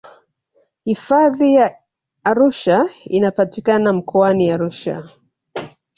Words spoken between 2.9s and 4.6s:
inapatikana mkoani